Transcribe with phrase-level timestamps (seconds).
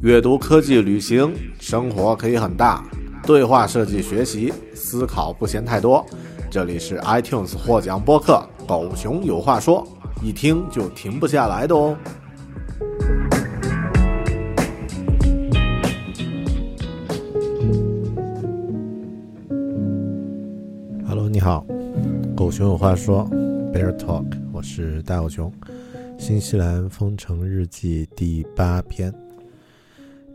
[0.00, 2.84] 阅读、科技、旅行，生活可以很大。
[3.26, 6.06] 对话设计学习，思考不嫌太多。
[6.48, 9.84] 这里是 iTunes 获奖播客《狗熊有话说》，
[10.24, 11.96] 一听就停不下来的哦。
[21.08, 21.66] Hello，你好，
[22.36, 23.28] 狗熊有话说
[23.74, 25.52] ，Bear Talk，我是大狗熊，
[26.18, 29.12] 新西兰封城日记第八篇。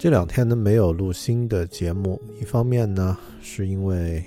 [0.03, 4.21] 这两天呢没有录新的节目，一方面呢是因为，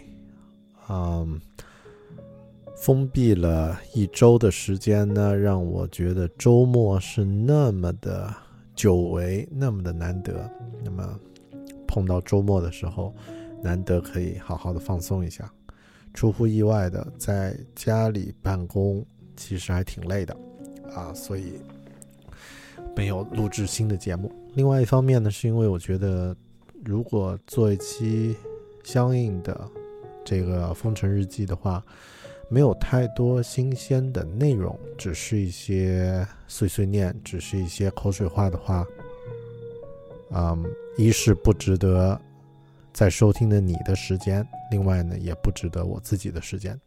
[0.88, 1.38] 嗯，
[2.78, 8.34] 封闭了一周的时间呢，让我觉得周末是那么的
[8.74, 10.50] 久违，那么的难得。
[10.82, 11.20] 那么
[11.86, 13.14] 碰到周末的时候，
[13.62, 15.52] 难得可以好好的放松一下。
[16.14, 19.04] 出乎意外的，在家里办公
[19.36, 20.34] 其实还挺累的
[20.94, 21.60] 啊，所以
[22.96, 24.32] 没有录制新的节目。
[24.54, 26.34] 另外一方面呢，是因为我觉得，
[26.82, 28.34] 如果做一期
[28.82, 29.68] 相应的
[30.24, 31.84] 这个封城日记的话，
[32.48, 38.86] 没有太多新鲜的内容，只是一些碎碎念，只是一些口水话的话，
[40.30, 40.64] 嗯，
[40.96, 42.18] 一是不值得
[42.92, 46.80] 在收听的你的时间，另外呢，也不值得我自己的时间。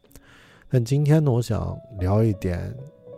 [0.69, 2.75] 但今天呢，我想聊一点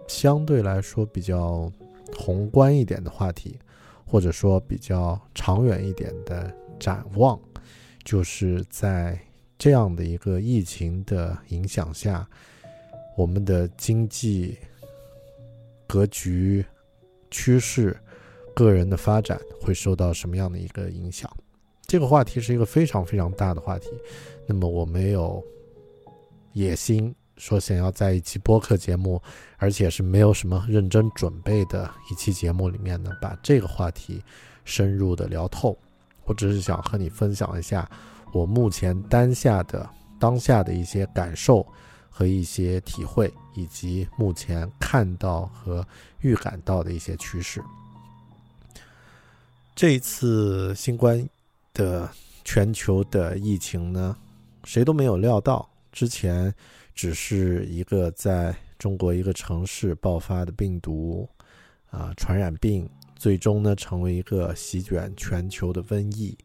[0.08, 1.72] 相对来说比较
[2.18, 3.58] 宏观一点的话题。
[4.04, 7.40] 或者说比较长远一点的展望，
[8.04, 9.18] 就是在
[9.58, 12.28] 这样的一个疫情的影响下，
[13.16, 14.58] 我们的经济
[15.88, 16.66] 格局、
[17.30, 17.98] 趋势、
[18.54, 21.32] 个人的发展会受到什么样的一个影响？
[21.88, 23.88] 这个话题是一个非常非常大的话题。
[24.46, 25.42] 那么我没有
[26.52, 29.20] 野心说想要在一期播客节目，
[29.58, 34.22] 而且是没有什么认真准备的一期节目里面呢，把这个话题
[34.64, 35.76] 深入的聊透。
[36.26, 37.90] 我只是想和你分享一下
[38.32, 41.66] 我目前当下的当下的一些感受
[42.12, 45.84] 和一些体会，以及目前看到和
[46.20, 47.60] 预感到的一些趋势。
[49.74, 51.28] 这一次新冠
[51.74, 52.08] 的
[52.46, 54.16] 全球的疫情呢，
[54.64, 56.54] 谁都没有料到，之前
[57.02, 61.28] 只是一个在中国一个城市爆发的病毒
[61.90, 66.38] 啊传染病，最终呢成为一个席卷全球的瘟疫。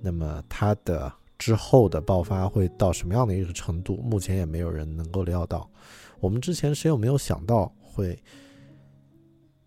[0.00, 3.98] 那么它的之后的爆发会到什么样的一个程度？
[3.98, 5.70] 目前也没有人能够料到。
[6.18, 8.20] 我们之前谁有没有想到会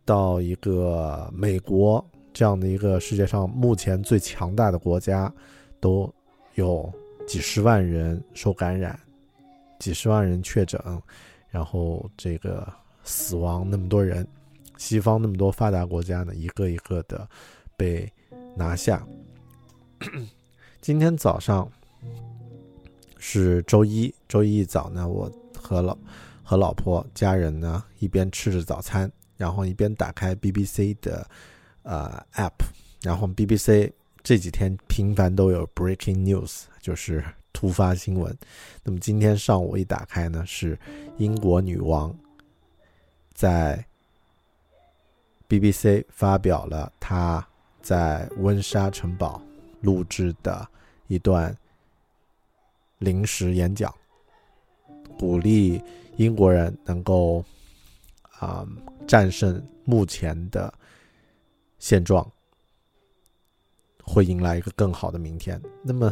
[0.03, 5.33] 到一个美国这样的一个世界上目前最强大的国家，
[5.79, 6.13] 都
[6.55, 6.93] 有
[7.25, 8.99] 几十万人受感染，
[9.85, 10.81] 几十万人确诊，
[11.47, 12.67] 然后这个
[13.03, 14.27] 死亡那么多人，
[14.77, 17.29] 西方那么多发达国家呢，一个一个的
[17.77, 18.11] 被
[18.55, 19.05] 拿下。
[20.81, 21.71] 今天早上
[23.19, 25.95] 是周一，周一一早呢，我和老
[26.41, 31.29] 和老婆家人呢一边吃着早餐，然后一边打开 BBC 的
[31.83, 32.53] 呃 app，
[33.03, 33.91] 然后 BBC
[34.23, 37.23] 这几天频繁都有 breaking news，就是
[37.55, 38.37] 突发新闻。
[38.83, 40.77] 那么今天上午一打开呢，是
[41.17, 42.13] 英国女王
[43.33, 43.83] 在
[45.47, 47.47] BBC 发表了她
[47.81, 49.41] 在温莎城堡
[49.79, 50.67] 录制的
[51.07, 51.55] 一段
[52.99, 53.93] 临时演讲，
[55.17, 55.81] 鼓励
[56.17, 57.41] 英国人能够
[58.37, 58.67] 啊
[59.07, 60.73] 战胜目前的
[61.79, 62.29] 现状，
[64.03, 65.61] 会迎来一个更好的明天。
[65.83, 66.11] 那么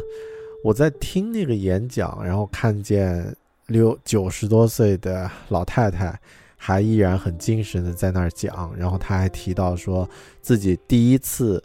[0.64, 6.18] 我在听那个演讲，然后看见六九十多岁的老太太。
[6.56, 10.08] 还依然很精神的在那儿讲，然后他还提到说
[10.40, 11.62] 自己第一次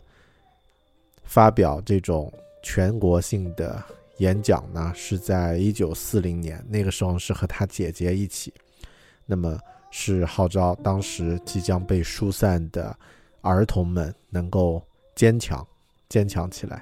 [1.23, 2.29] 发表这种
[2.61, 3.81] 全国性的
[4.17, 8.53] 演讲呢，是在一九四零年，那个时候是和他姐姐一起，
[9.25, 9.57] 那么
[9.89, 12.93] 是号召当时即将被疏散的
[13.39, 14.83] 儿童们能够
[15.15, 15.65] 坚强，
[16.09, 16.81] 坚强起来。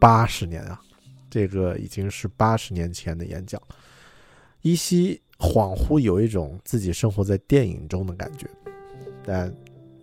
[0.00, 0.82] 八十年啊，
[1.32, 3.58] 这个已经是八十年前的演讲，
[4.60, 5.18] 依稀。
[5.38, 8.46] 恍惚有一种自己生活在电影中的感觉，
[9.24, 9.52] 但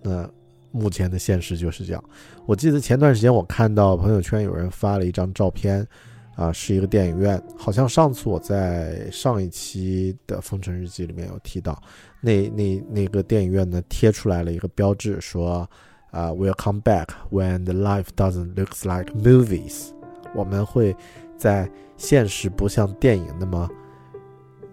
[0.02, 0.30] 那
[0.70, 2.04] 目前的现实就是这样。
[2.46, 5.88] 我记得前段时间我看到朋友圈有人发了一张照片，
[6.36, 11.82] 啊，是一个电影院，好像上次我在上一期的《风尘日记》里面有提到，
[12.20, 15.70] 那那那个电影院呢贴出来了一个标志，说
[16.12, 19.92] 啊，We'll come back when the life doesn't looks like movies，
[20.36, 20.96] 我们会
[21.38, 23.70] 在现实不像电影那么。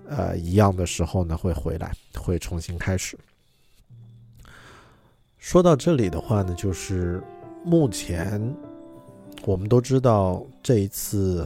[0.08, 3.18] 呃，一样的时候呢，会回来，会重新开始。
[5.36, 7.20] 说到这里的话呢，就是
[7.64, 8.54] 目前
[9.44, 11.44] 我们都知道，这一次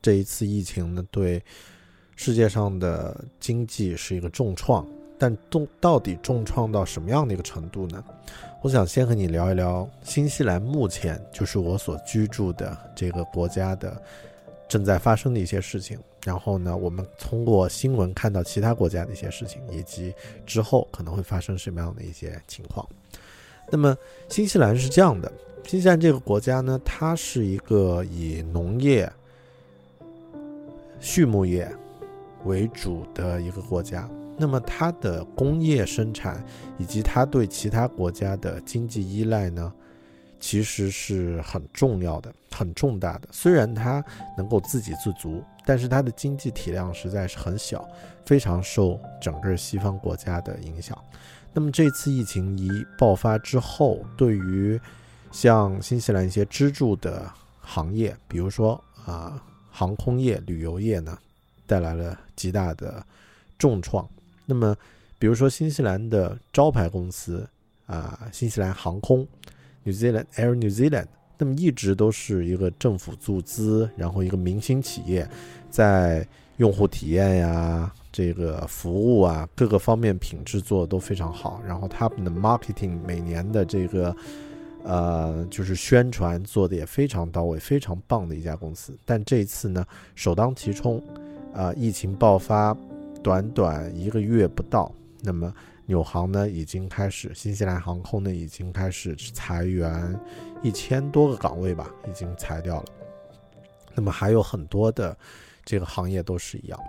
[0.00, 1.44] 这一次疫情呢，对
[2.16, 4.86] 世界上的经济是一个重创。
[5.22, 8.02] 但重到底重创到什么样的一个程度呢？
[8.60, 14.02] 我想先和你聊一聊新西兰目前就是我所居住的这个国家的
[14.66, 15.96] 正在发生的一些事情。
[16.24, 20.12] 然后呢，我们通过新闻看到其他国家的一些事情，以及
[20.44, 22.84] 之后可能会发生什么样的一些情况。
[23.70, 23.96] 那么，
[24.28, 25.30] 新西兰是这样的，
[25.68, 29.08] 新西兰这个国家呢，它是一个以农业、
[31.00, 31.72] 畜牧业
[32.44, 34.10] 为主的一个国家。
[34.42, 36.44] 那么，它的工业生产
[36.76, 39.72] 以及它对其他国家的经济依赖呢？
[40.40, 43.28] 其实是很重要的、很重大的。
[43.30, 44.04] 虽然它
[44.36, 47.88] 能够自给自足，但是它的经济体量实在是很小，
[48.26, 50.98] 非常受整个西方国家的影响。
[51.52, 52.68] 那么这次疫情一
[52.98, 54.80] 爆发之后，对于
[55.30, 57.30] 像新西兰一些支柱的
[57.60, 59.40] 行业，比如说啊
[59.70, 61.16] 航空业、旅游业呢，
[61.64, 63.06] 带来了极大的
[63.56, 64.04] 重创。
[64.52, 64.76] 那么，
[65.18, 67.48] 比如说新西兰的招牌公司
[67.86, 69.26] 啊，新西兰航空。
[69.84, 71.06] New Zealand Air New Zealand，
[71.38, 75.28] 那么一直都是一个政府注资，然后一个明星企业，
[75.70, 76.24] 在
[76.58, 81.60] 用户体验呀、这个服务啊各个方面品质做的都非常好。
[81.66, 84.14] 然后他们的 marketing 每年的这个
[84.84, 88.96] 呃就是宣传做的也非常到位，非常棒的一家公司。
[89.04, 89.84] 但这一次呢，
[90.14, 91.02] 首当其冲，
[91.52, 92.72] 啊，疫情爆发，
[93.22, 95.52] 短短一个月不到，那么。
[95.84, 100.18] 纽航呢已经开始，新西兰航空呢已经开始裁员，
[100.62, 102.84] 一千多个岗位吧，已经裁掉了。
[103.92, 105.14] 那么还有很多的
[105.64, 106.80] 这个行业都是一样。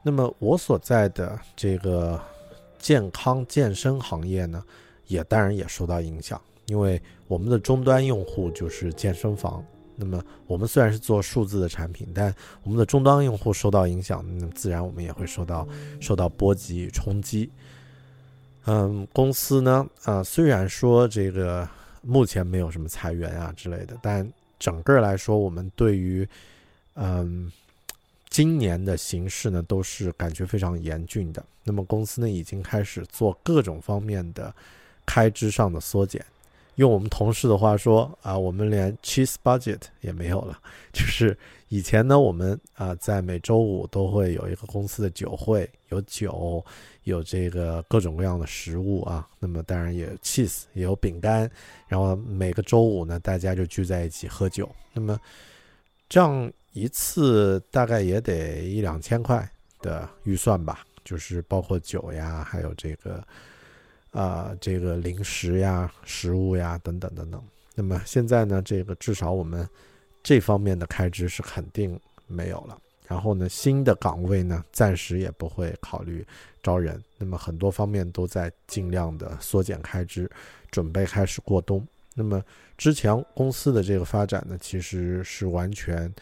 [0.00, 2.18] 那么我所在的这个
[2.78, 4.64] 健康健身行业呢，
[5.08, 9.62] 也当然也受到影响，因为我们的终端用户就是健身房。
[9.96, 15.66] 那么我们虽然是做数字的产品，但我们的终端用户受到影响，那自然我们也会受到
[16.00, 17.50] 受到波及与冲击。
[18.66, 21.68] 嗯，公司呢，啊，虽然说这个
[22.02, 26.26] 目前没有什么裁员啊之类的，但整个来说，我们对于
[26.94, 27.52] 嗯
[28.30, 31.44] 今年的形势呢，都是感觉非常严峻的。
[31.62, 34.52] 那么公司呢，已经开始做各种方面的
[35.06, 36.24] 开支上的缩减。
[36.76, 40.58] 用我们同事的话说啊，我们连 cheese budget 也没有了。
[40.92, 41.36] 就是
[41.68, 46.64] 以前呢，我们啊在每周五都会有一个公司的酒会，有酒，
[47.04, 49.28] 有这个各种各样的食物啊。
[49.38, 51.50] 那么当然也有 cheese，也有饼干。
[51.86, 54.68] 然后每个周五呢，大家就聚在一起喝酒。
[54.92, 55.18] 那么
[56.08, 59.48] 这样一次大概也得一两千块
[59.80, 63.22] 的预算吧，就是包括酒呀，还有这个。
[64.14, 67.42] 啊，这个零食呀、食物呀等等等等。
[67.74, 69.68] 那么现在呢，这个至少我们
[70.22, 72.78] 这方面的开支是肯定没有了。
[73.08, 76.24] 然后呢，新的岗位呢，暂时也不会考虑
[76.62, 77.02] 招人。
[77.18, 80.30] 那么很多方面都在尽量的缩减开支，
[80.70, 81.84] 准备开始过冬。
[82.14, 82.40] 那么
[82.78, 86.14] 之前公司的这个发展呢，其实是完全，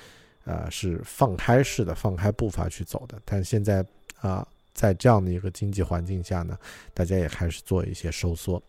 [0.45, 3.21] 呃，是放开式的、放开步伐去走的。
[3.27, 3.85] 但现在
[4.19, 4.49] 啊。
[4.75, 6.57] 在这样的一个经济环境下呢，
[6.95, 8.63] 大家也开始做一些收缩。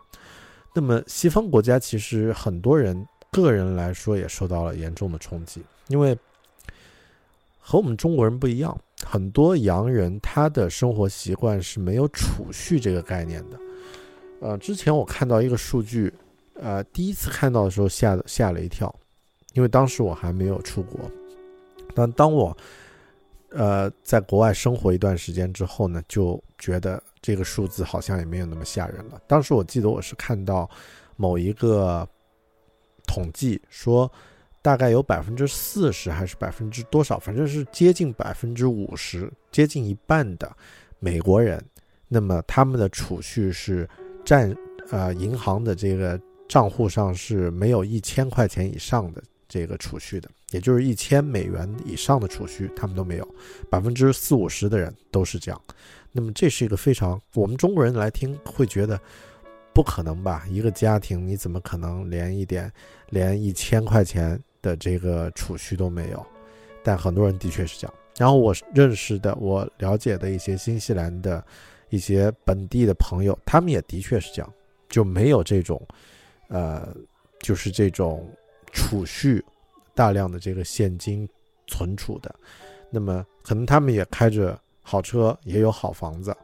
[0.75, 6.17] 那么西方国家其实很多人个人来说也受到了严重的冲击，因为
[7.59, 13.59] 和我们中国人不一样，很多洋人他的生活习惯是没有储蓄这个概念的。
[14.41, 16.13] 呃，之前我看到一个数据，
[16.55, 18.93] 呃，第一次看到的时候吓吓了一跳，
[19.53, 20.99] 因为当时我还没有出国，
[21.95, 22.55] 但当我
[23.53, 27.01] 呃在国外生活一段时间之后呢，就觉得。
[27.25, 29.17] 这个数字好像也没有那么吓人了。
[29.27, 30.69] 当时我记得我是看到
[31.15, 32.05] 某一个
[33.07, 34.11] 统计说，
[34.61, 40.53] 大概有百分之四十还是百分之多少，反正是接近百分之五十，接近一半的
[40.99, 41.63] 美国人，
[42.09, 43.89] 那么他们的储蓄是
[44.25, 44.53] 占
[44.91, 46.19] 呃银行的这个
[46.49, 53.35] 账户上是没有一千块钱以上的这个储蓄的，也就是一千美元以上的储蓄他们都没有，
[53.69, 55.61] 百分之四五十的人都是这样。
[56.11, 58.99] 那么这是一个非常我们中国人来听会觉得
[59.73, 60.45] 不可能吧？
[60.47, 62.71] 一个家庭你怎么可能连一点
[63.09, 66.25] 连一千块钱的这个储蓄都没有？
[66.83, 67.93] 但很多人的确是这样。
[68.17, 71.43] 然后我认识的、我了解的一些新西兰的
[71.89, 74.53] 一些本地的朋友，他们也的确是这样，
[74.87, 75.81] 就没有这种
[76.49, 76.95] 呃，
[77.39, 78.29] 就是这种
[78.73, 79.41] 储蓄
[79.95, 81.25] 大量的这个现金
[81.67, 82.35] 存储的。
[82.89, 84.59] 那么可能他们也开着。
[84.85, 86.35] 好车也有好房子，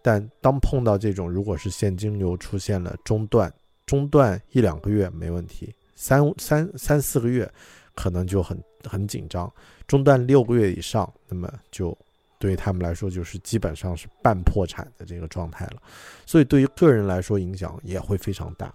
[0.00, 3.52] 但当碰到这种，如果是现金流出现了中断，
[3.84, 7.46] 中断一两个月没问题，三三三四个月
[7.94, 9.52] 可能就很很紧张，
[9.86, 11.94] 中断六个月以上，那么就
[12.38, 15.82] 对于他们来说就是基本上是半破产的这个状态了。
[16.24, 18.72] 所以对于个人来说影响也会非常大。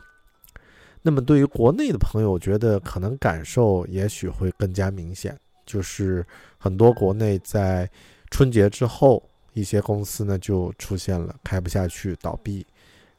[1.02, 6.26] 那么对于国内的朋友，我觉得可能感受也许会更加明显，就是
[6.58, 7.90] 很多国内在。
[8.32, 12.64] 春节之后，一些公司呢就出现了开不下去、倒闭，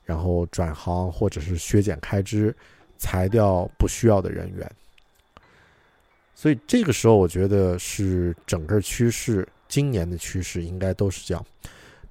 [0.04, 2.54] 然后转行或者是削减开支、
[2.96, 4.70] 裁掉不需要的人员。
[6.32, 11.44] 所以这个时候，我觉得是整个趋势，今年的趋势应该都是这样。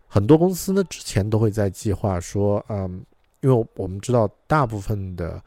[0.06, 3.02] 很多公司呢之前都会在计划说，嗯，
[3.42, 5.42] 因为我们知道大部分的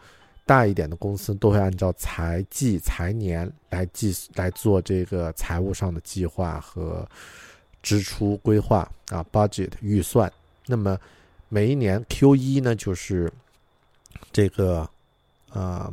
[0.46, 7.06] 大一点的公司都会按照财季、财年来计来做这个财务上的计划和。
[7.84, 10.32] 支出规划啊，budget 预算。
[10.68, 10.96] 那么
[11.48, 13.28] 每一年 Q 一呢，就是
[14.30, 14.88] 这个
[15.50, 15.92] 呃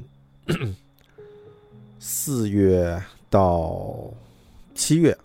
[1.97, 4.13] 四月到
[4.75, 5.17] 七月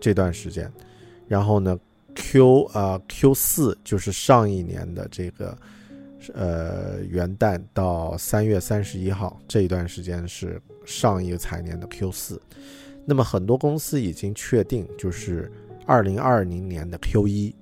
[0.00, 0.68] 这段时间。
[1.28, 1.78] 然后呢
[2.16, 5.56] ，Q 啊 Q 四就是上一年的这个
[6.34, 12.40] 呃元旦到三月三十一号这一段时间是上一个财年的 Q 四。
[13.04, 15.50] 那么很多公司已经确定就是。
[15.86, 17.52] 二零二零年的 Q 一，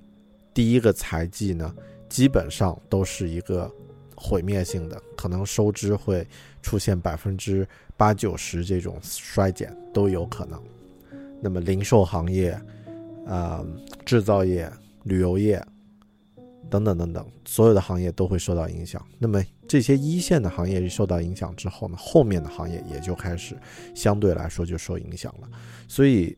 [0.53, 1.73] 第一个财季呢，
[2.07, 3.71] 基本上都是一个
[4.15, 6.27] 毁灭性的，可能收支会
[6.61, 10.61] 出现百分之八九十这种衰减都有可能。
[11.41, 12.51] 那么零售行业、
[13.25, 13.65] 啊
[14.05, 14.71] 制造业、
[15.05, 15.59] 旅游业
[16.69, 19.05] 等等等等，所有的行业都会受到影响。
[19.17, 23.57] 那么这些一线的行业受到影响之后呢，后面的行业也就开始
[23.93, 25.49] 相对来说就受影响了。
[25.87, 26.37] 所以。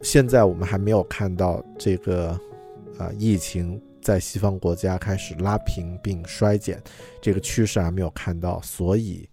[0.00, 2.28] 现在我们还没有看到这个，
[2.98, 6.80] 啊，疫情在西方国家开始拉平并衰减，
[7.20, 9.28] 这个趋势还没有看到，所以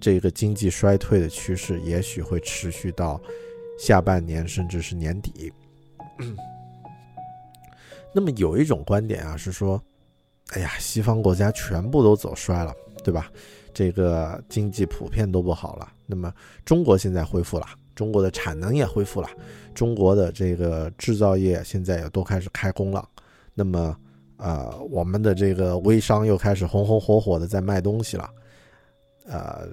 [0.00, 3.20] 这个经济衰退的趋势也许会持续到
[3.76, 5.52] 下半年甚至是年底。
[8.14, 9.82] 那么有一种观点啊是说，
[10.50, 13.30] 哎呀，西方国家全部都走衰了，对吧？
[13.74, 16.32] 这个经济普遍都不好了，那么
[16.64, 17.66] 中国现在恢复了。
[17.94, 19.28] 中国的产能也恢复了，
[19.74, 23.08] 中国的这个制造业现在也都开始开工了。
[23.52, 23.96] 那么，
[24.36, 28.28] 呃，我们的这个微商又开始红红火火的在卖东西了。
[29.24, 29.66] 呃，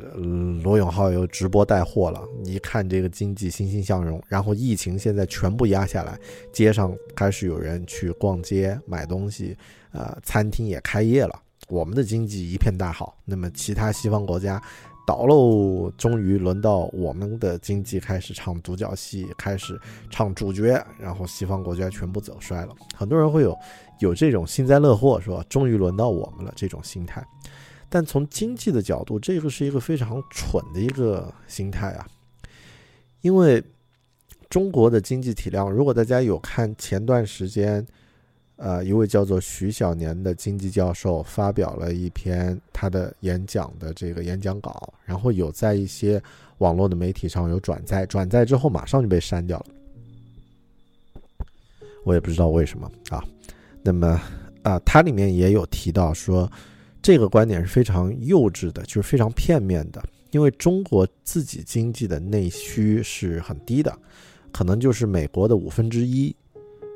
[0.64, 2.22] 罗永浩又直播带货了。
[2.44, 6.18] 一看这个经济欣欣向荣，然后疫情现在全部压下来，
[6.52, 9.56] 街上开始有人去逛街买东西，
[9.92, 11.42] 呃，餐厅也开业了。
[11.68, 13.18] 我们的经济一片大好。
[13.26, 14.62] 那么，其他西方国家。
[15.04, 15.92] 倒喽！
[15.98, 19.78] 终于轮到我们的经济开始唱独角戏，开始
[20.12, 22.74] 唱主角，然后西方国家全部走衰了。
[22.96, 23.58] 很多人会有
[24.00, 27.26] 有这种幸灾乐祸，说终于轮到我们了这种心态。
[27.92, 32.08] 但从经济的角度，这个是一个非常蠢的一个心态啊！
[33.22, 33.62] 因为
[34.50, 37.86] 中国的经济体量，如果大家有看前段时间。
[38.58, 46.22] 呃，一位叫做徐小年的经济教授发表了一篇他的演讲的这个演讲稿，然后有在一些
[46.60, 49.66] 网络的媒体上有转载，转载之后马上就被删掉了。
[52.04, 53.24] 我也不知道为什么啊。
[53.82, 54.22] 那么
[54.62, 56.48] 啊，它里面也有提到说，
[57.02, 63.98] 这个观点是非常幼稚的，就是非常片面的，因为中国自己经济的内需是很低的，
[64.52, 66.36] 可能就是美国的五分之一。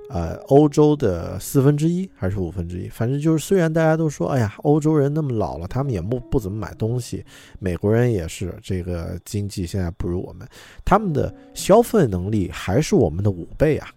[0.07, 7.25] 呃，欧洲的四分之一还是五分之一，反正就是，虽然大家都说，哎呀，欧洲人那么老了，他们也不不怎么买东西，
[7.57, 10.47] 美国人也是，这个经济现在不如我们，
[10.85, 13.89] 他们的消费能力还是我们的五倍啊，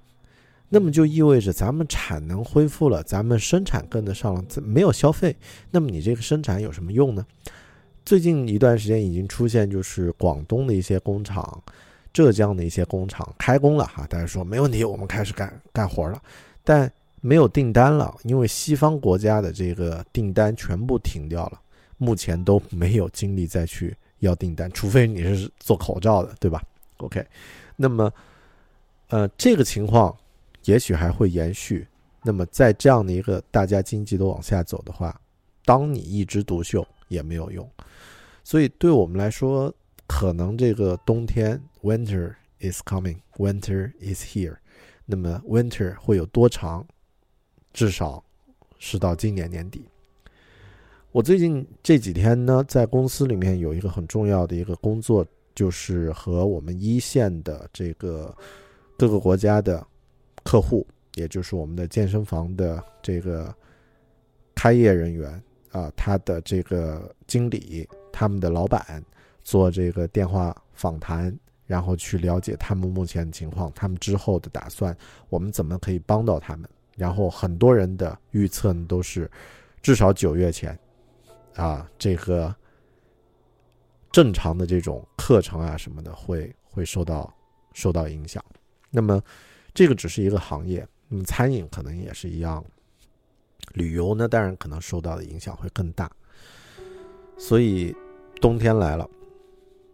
[0.68, 5.34] 那么就意味着咱们产能恢复了，咱们生产跟得上了，没有消费，
[5.70, 7.26] 那么你这个生产有什么用呢？
[8.04, 11.62] 最近一段时间已经出现，就是广东的一些工厂。
[12.10, 16.20] 浙江的一些工厂开工了哈，大家说没问题，我们开始干干活了，
[16.64, 21.60] 但没有订单了，因为西方国家的这个订单全部停掉了，
[21.96, 26.60] 目前都没有精力再去要订单，除非你是做口罩的，对吧
[26.96, 27.24] ？OK，
[27.76, 28.12] 那么，
[29.10, 30.16] 呃，这个情况
[30.68, 31.86] 也许还会延续。
[32.22, 35.18] 那么在这样的一个大家经济都往下走的话，
[35.64, 37.68] 当你一枝独秀也没有用，
[38.44, 39.74] 所以对我们来说。
[40.10, 44.56] 可能这个冬天，Winter is coming，Winter is here。
[45.04, 46.86] 那么 Winter 会有多长？
[47.74, 48.24] 至少
[48.78, 49.84] 是到今年年底。
[51.12, 58.34] 我最近这几天呢，在公司里面有一个很重要的一个工作，就是和我们一线的这个
[58.96, 59.86] 各个国家的
[60.48, 60.86] 客户，
[61.16, 63.54] 也就是我们的健身房的这个
[64.54, 65.30] 开业人员
[65.72, 69.04] 啊，他的这个经理，他们的老板。
[69.44, 74.94] 做这个电话访谈，然后去了解他们目前的情况，他们之后的打算，
[75.30, 76.68] 我们怎么可以帮到他们？
[76.96, 79.30] 然后很多人的预测呢，都是
[79.80, 80.78] 至少九月前，
[81.56, 82.54] 啊，这个
[84.12, 87.32] 正常的这种课程啊什么的会会受到
[87.72, 88.44] 受到影响。
[88.90, 89.22] 那么
[89.78, 92.64] 这个只是一个行业，那么餐饮可能也是一样，
[93.74, 96.10] 旅游呢，当然可能受到的影响会更大。
[97.36, 97.94] 所以
[98.40, 99.08] 冬天来了。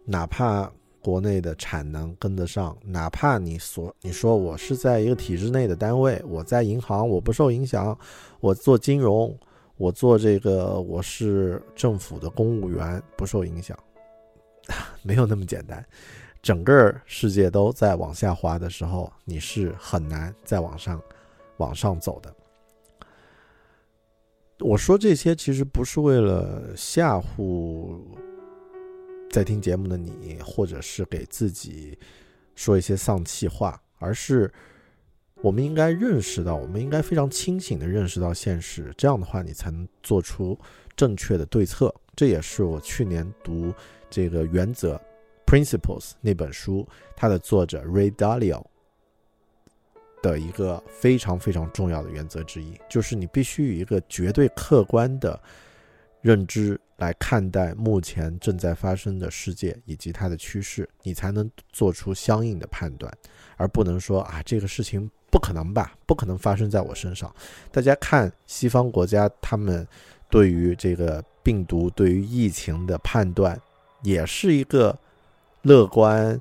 [0.03, 0.67] 哪怕
[0.99, 7.95] 国内的产能跟得上，哪怕你所你说我是在一个体制内的单位，我在银行我不受影响，
[8.39, 9.37] 我做金融，
[9.77, 13.77] 我做这个我是政府的公务员不受影响，
[15.03, 15.85] 没有那么简单。
[16.45, 21.01] 整个世界都在往下滑的时候，你是很难再往上
[21.57, 22.31] 往上走的。
[24.59, 27.99] 我说这些其实不是为了吓唬。
[29.31, 31.97] 在听节目的你，或者是给自己
[32.53, 34.53] 说一些丧气话，而是
[35.41, 40.55] 我们应该认识到，我们应该非常清醒的认识到现实，这样的话，你才能做出
[40.95, 41.91] 正确的对策。
[42.15, 43.73] 这也是我去年读
[44.11, 44.95] 这个《原则》
[45.45, 48.63] （Principles） 那本书，它的作者 Ray Dalio
[50.21, 55.39] 的一个非常非常重要的原则之一，就是你必须以一个绝对客观的
[56.21, 56.79] 认知。
[56.97, 63.13] 来看待目前正在发生的世界以及它的趋势，你才能做出相应的判断，
[63.57, 67.35] 而不能说啊这个事情不可能吧，不可能发生在我身上。
[67.69, 69.85] 大家看西方国家，他们
[70.29, 73.59] 对于这个病毒、对于疫情的判断，
[74.01, 74.97] 也是一个
[75.65, 76.39] 乐观，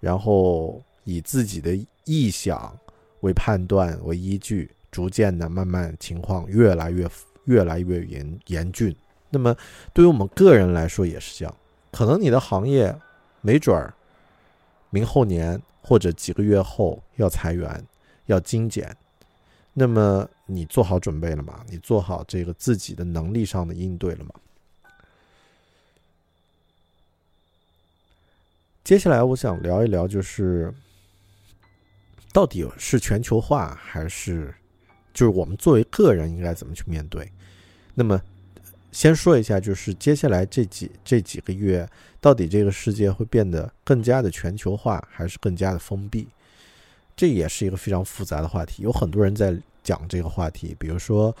[0.00, 1.70] 然后以自己的
[2.04, 2.76] 臆想
[3.20, 7.08] 为判断为依据，逐渐的慢慢情况越来越
[7.44, 8.94] 越来越严严峻。
[9.30, 9.56] 那么，
[9.92, 11.54] 对于我们个人来说也是这样。
[11.92, 12.92] 可能你的行业
[13.40, 13.94] 没准儿
[14.90, 17.84] 明后年或者几个月后要裁员、
[18.26, 18.96] 要精简。
[19.72, 21.64] 那么你做好准备了吗？
[21.68, 24.30] 你做好这个自己的能力上的应对了吗？
[28.84, 30.72] 接下来我想聊一聊，就是
[32.32, 34.54] 到底是全球化还是
[35.14, 37.28] 就是我们作为个人应该怎么去面对？
[37.94, 38.20] 那么。
[38.92, 41.84] 先说一下，就是接下来这几这几个月，
[42.20, 46.28] 到底这个世界会变得更加的全球化，还是更加的封闭？
[47.16, 48.84] 这也是一个非常复杂的话题。
[48.84, 51.32] 有很多人在讲这个话题，比如说《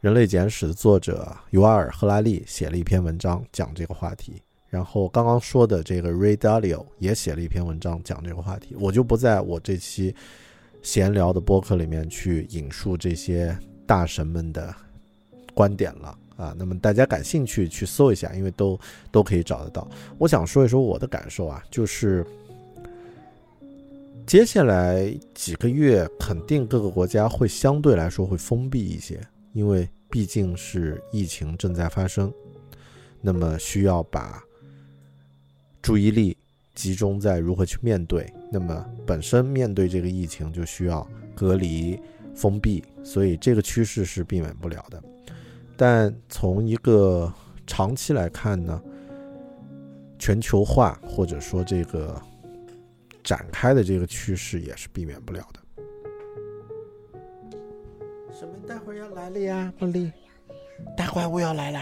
[0.00, 8.76] 人类简史》的作者尤瓦尔·赫拉利写了一篇文章讲这个话题，然后刚刚说的这个 Ray Dalio 也写了一篇文章讲这个话题。
[8.78, 10.14] 我就不在我这期
[10.82, 14.74] 闲聊的播客里面去引述这些大神们的
[15.54, 16.18] 观点了。
[16.36, 18.78] 啊，那么大家感兴趣去搜一下，因为都
[19.10, 19.88] 都可以找得到。
[20.18, 22.24] 我想说一说我的感受啊，就是
[24.24, 29.20] 接下来几个月肯定各个国家会相对来说会封闭一些，
[29.52, 32.32] 因为毕竟是疫情正在发生，
[33.20, 34.40] 那么需要把
[35.88, 36.36] 注意力
[36.74, 38.30] 集中在如何去面对。
[38.52, 41.98] 那么本身面对这个疫情就需要隔离、
[42.34, 45.02] 封闭，所以这个趋势是避免不了的。
[45.78, 47.32] 但从一个
[47.66, 48.82] 长期来看呢，
[50.18, 52.20] 全球化或者说这个
[53.24, 55.60] 展开的这个趋势也是避免不了的。
[58.38, 58.52] 什么？
[58.68, 60.12] 待会儿要来了呀，茉莉。
[60.94, 61.80] 待会儿我要来了。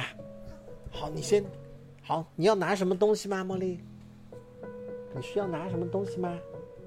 [0.92, 1.45] 好，你先。
[2.03, 3.81] 好，你要拿什么东西吗，茉莉？
[5.16, 6.38] 你需要拿什么东西吗？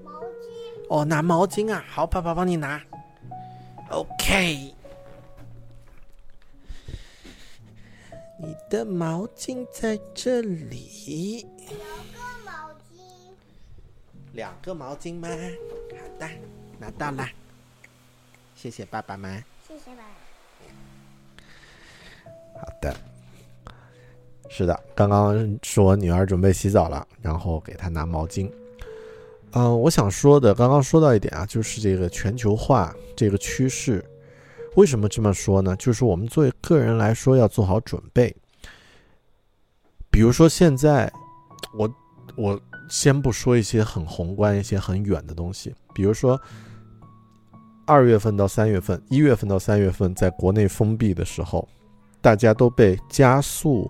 [0.04, 0.86] 毛巾。
[0.88, 1.84] 哦，拿毛巾啊！
[1.88, 2.80] 好，爸爸帮你拿。
[3.90, 4.72] OK。
[8.38, 11.44] 你的毛巾在这里。
[11.68, 11.76] 两
[12.12, 13.02] 个毛巾。
[14.32, 15.28] 两个毛巾吗？
[15.28, 16.30] 好的，
[16.78, 17.28] 拿到了。
[18.54, 19.44] 谢谢爸爸们。
[19.66, 20.04] 谢谢爸爸。
[22.60, 23.09] 好的。
[24.52, 28.50] 是的，刚刚是我女儿准备洗澡了，然后给她拿毛巾。
[29.52, 34.04] 嗯，我想说的，刚刚说到一点啊，就是这个全球化这个趋势，
[34.74, 35.76] 为什么这么说呢？
[35.76, 38.34] 就是我们作为个人来说要做好准备。
[40.10, 41.10] 比如说现在，
[41.78, 41.88] 我
[42.34, 46.38] 我先不说一些很宏观、一些很远的东西，比如说
[47.86, 51.68] 二月份到三月份、一月份到三月份，在国内封闭的时候，
[52.20, 53.88] 大家都被加速。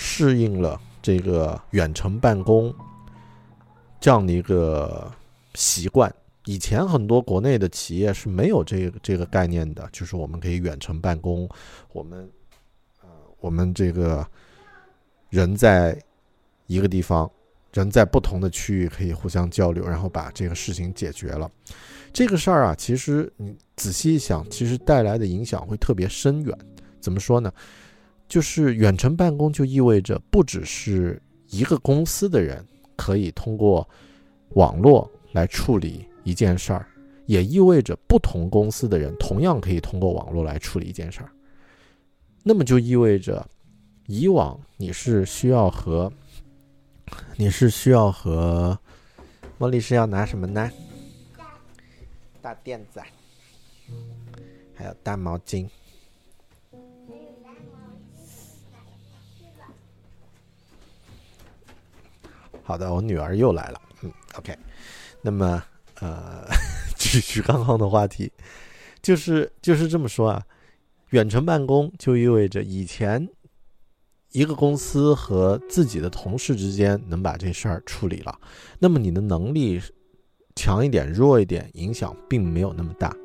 [0.00, 2.72] 适应了这个远程办公
[3.98, 5.10] 这样的一个
[5.54, 6.12] 习惯。
[6.44, 11.48] 以前很多国内的企业是没有这个这个概念的，就是我们可以远程办公，
[11.92, 12.30] 我们
[13.02, 13.08] 呃，
[13.40, 14.24] 我们这个
[15.30, 16.00] 人在
[16.68, 17.28] 一个地方，
[17.72, 21.50] 人在不同的区域可以互相交流，然后把这个事情解决了。
[22.12, 26.56] 这个事儿啊，其实你仔细一想，其实带来的影响会特别深远。
[27.00, 27.52] 怎么说呢？
[28.28, 32.64] 就是远程办公，就意味着不只是一个公司的人
[32.94, 33.88] 可以通过
[34.50, 36.86] 网络来处理一件事儿，
[37.26, 41.30] 也意味着不同公司的人同样可以通过网络来处理一件事儿。
[42.42, 43.46] 那么就意味着，
[44.06, 46.12] 以往你是需要和
[47.36, 48.78] 你是需要和
[49.58, 50.70] 茉莉是要拿什么呢？
[52.42, 53.00] 大垫子，
[54.74, 55.66] 还有大毛巾。
[62.68, 63.80] 好的，我女儿又来了。
[64.02, 64.54] 嗯，OK，
[65.22, 65.64] 那么
[66.00, 66.44] 呃，
[66.98, 68.30] 继续刚刚的话题，
[69.00, 70.44] 就是就是这么说啊。
[71.12, 73.26] 远程办公就意味着以前
[74.32, 78.38] 一个公司和自己的同事之间能把这事儿处理了，
[78.78, 79.80] 那么你的能力
[80.54, 83.16] 强一点、弱一点，影响并没有那么大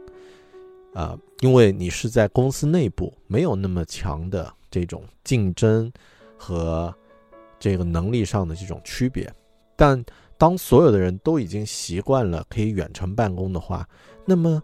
[0.93, 5.91] 啊，因为你是在公司内部，没有那么强的这种竞争
[6.37, 6.95] 和。
[7.63, 9.33] 这个能力上的这种区别，
[9.77, 10.03] 但
[10.37, 13.87] 当所有的人都已经习惯了可以远程办公的话，
[14.25, 14.61] 那么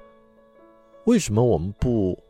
[1.06, 2.22] 为什么我们不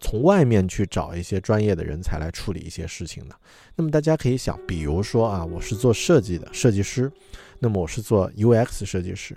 [0.00, 3.34] 从外面去找一些专业的人才来处理一些事情呢？
[3.76, 7.12] 那么大家可以想，比如说啊，我是做设计的设计师，
[7.58, 9.36] 那么我是做 UX 设计师，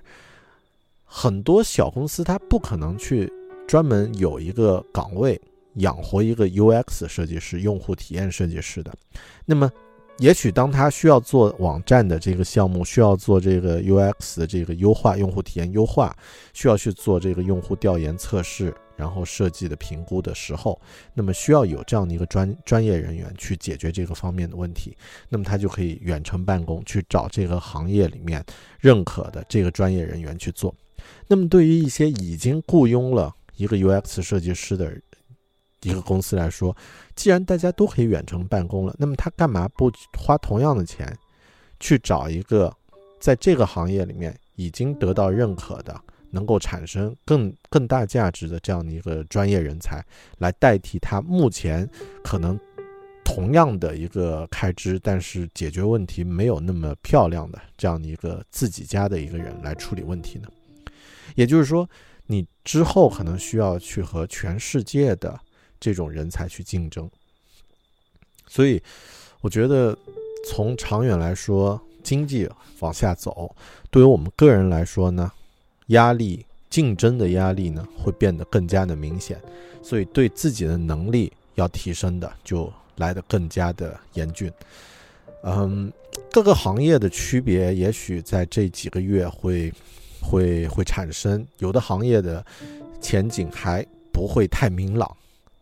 [1.04, 3.30] 很多小公司它不可能去
[3.68, 5.42] 专门有一个岗位
[5.74, 8.94] 养活一个 UX 设计师、用户体验设计师的，
[9.44, 9.70] 那么。
[10.20, 16.16] 也许当他需要做网站的这个项目，需要做这个 UX 的这个优化、用户体验优化，
[16.54, 20.82] 需要去做这个用户调研测试，然后设计的评估的时候，
[21.14, 24.98] 那么需要有这样的一个专专业人员去解决这个方面的问题，
[25.30, 28.44] 那么他就可以远程办公，去找这个行业里面
[28.80, 30.74] 认可的这个专业人员去做。
[31.28, 35.00] 那么对于一些已经雇佣了一个 UX 设计师的，
[35.88, 36.76] 一个公司来说，
[37.16, 41.18] 既然大家都可以远程办公了，那么他干嘛不花同样的钱，
[41.80, 42.72] 去找一个
[43.20, 46.00] 在这个行业里面已经得到认可的、
[46.32, 50.04] 能够产生更更大价值的这样的一个专业人才，
[50.40, 51.90] 来代替他目前
[52.24, 52.60] 可能
[53.24, 60.48] 同样的一个开支，但是解决问题没有那么漂亮的这样的一个自己家的一个人来处理问题呢？
[61.36, 61.90] 也就是说，
[62.26, 65.40] 你之后可能需要去和全世界的。
[65.80, 67.10] 这种人才去竞争，
[68.48, 68.82] 所以
[69.42, 69.98] 我觉得
[70.48, 73.56] 从长远来说，经济往下走，
[73.90, 75.32] 对于我们个人来说呢，
[75.88, 79.42] 压力、竞争的压力呢，会变得更加的明显，
[79.84, 84.52] 所以对自己的能力要提升的，就来得更加的严峻。
[85.44, 85.92] 嗯，
[86.32, 89.72] 各个行业的区别，也许在这几个月会
[90.22, 92.44] 会会产生，有的行业的
[93.00, 95.16] 前景还不会太明朗。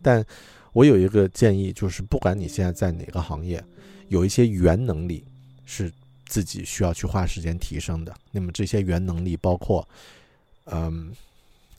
[0.06, 0.24] 但
[0.72, 3.64] 我有一个建议，就是不管你现在在哪个行业，
[4.10, 5.24] 有一些原能力
[5.66, 5.92] 是
[6.28, 8.14] 自己需要去花时间提升的。
[8.30, 9.88] 那么这些原能力包括，
[10.66, 11.12] 嗯，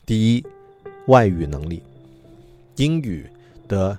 [0.05, 0.45] 第一，
[1.05, 1.81] 外语能力，
[2.75, 3.25] 英语
[3.65, 3.97] 的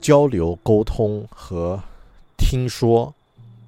[0.00, 1.80] 交流、沟通和
[2.36, 3.14] 听说、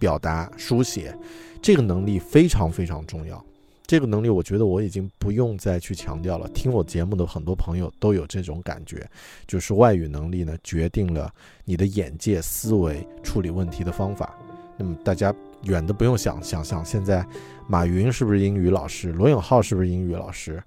[0.01, 1.17] 表达、书写，
[1.63, 3.45] 这个能力非常非常重要。
[3.91, 6.49] 这个能力，我觉得我已经不用再去强调了。
[6.51, 9.05] 听我节目的很多朋友都有这种感觉，
[9.49, 11.29] 就是外语能力呢，决定了
[11.65, 14.39] 你的眼界、思维、处理问题的方法。
[14.77, 17.27] 那么大家远的不用想，想想现在
[17.67, 19.11] 马云是不是英语老师？
[19.11, 20.63] 罗永浩是不是英语老师？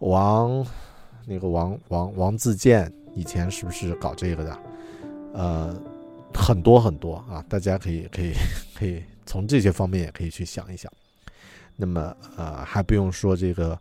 [0.00, 0.66] 王
[1.28, 4.58] 那个王王王自健以前是不是搞这个的？
[5.32, 5.80] 呃，
[6.34, 8.32] 很多很多啊，大家可以可以
[8.76, 10.92] 可以从这些方面也可以去想一想。
[11.76, 13.76] 那么，呃，还不用说这个，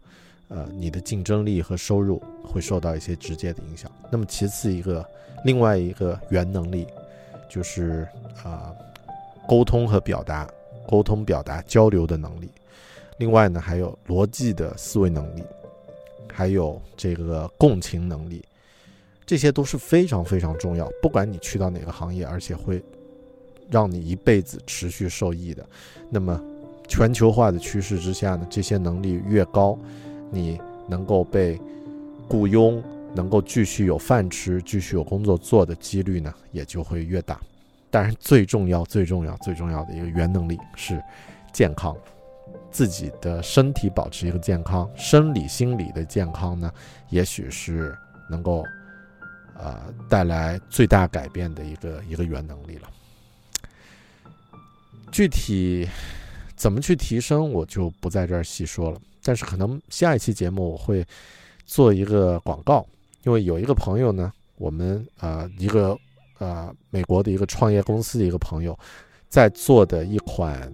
[0.48, 3.92] 呃，你的竞争力和收入会受到一些直接的影响。
[4.12, 5.06] 那么，其次一个，
[5.46, 6.88] 另外一个原能力，
[7.48, 8.08] 就是
[8.44, 8.74] 啊，
[9.48, 10.50] 沟通和表达，
[10.88, 12.50] 沟通表达交流的能力。
[13.18, 15.44] 另外呢，还有逻辑的思维能力，
[16.34, 18.44] 还有这个共情能力，
[19.24, 20.90] 这些都是非常非常重要。
[21.00, 22.84] 不管你去到哪个行业，而且会
[23.70, 25.64] 让你一辈子持续受益的。
[26.10, 26.44] 那么。
[26.88, 29.78] 全球化的趋势之下呢，这些能力越高，
[30.30, 31.60] 你能够被
[32.28, 32.84] 雇佣，
[33.16, 37.40] 能够继续有饭吃，继续有工作做的几率呢，也就会越大。
[37.90, 41.02] 当然，最重要、最重要、最重要的一个原能力是
[41.52, 41.96] 健康，
[42.70, 46.72] 自己的身体保持一个健康，生理、心理的健康呢，
[47.10, 47.96] 也许是
[48.30, 48.64] 能够
[49.58, 52.90] 呃带来最大改变的一个一个原能力了。
[55.12, 55.88] 具体。
[56.64, 58.98] 怎么去提升，我就不在这儿细说了。
[59.22, 61.06] 但是可能下一期节目我会
[61.66, 62.88] 做一个广告，
[63.26, 66.00] 因为有一个朋友呢，我们呃一个
[66.38, 68.80] 呃美国的一个创业公司的一个朋友，
[69.28, 70.74] 在做的一款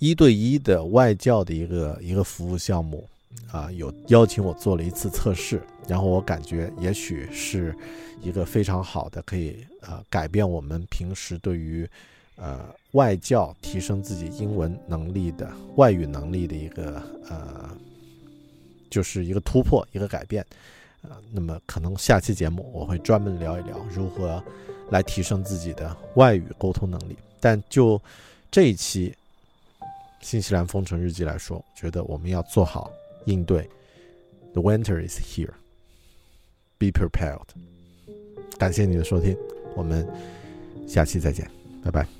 [0.00, 3.08] 一对一的外教的一个一个服务项目
[3.52, 7.72] 啊，有邀请我做了一次测试，然后我感觉也许是
[8.20, 11.88] 一个非常好的，可以呃改变我们平时对于。
[12.40, 17.70] 呃，外教提升自己英文能力的外语能力的一个呃，
[18.88, 20.44] 就是一个突破，一个改变。
[21.02, 24.42] 呃，那么可能下期节目我会专门聊一聊如何
[24.90, 27.16] 来提升自己的外语沟通能力。
[27.38, 28.00] 但就
[28.50, 29.14] 这一期
[30.20, 32.90] 新西兰封城日记来说，觉得我们要做好
[33.26, 33.68] 应对。
[34.52, 35.52] The winter is here.
[36.78, 37.46] Be prepared.
[38.58, 39.36] 感谢你的收听，
[39.74, 40.06] 我们
[40.86, 41.50] 下期再见，
[41.82, 42.19] 拜拜。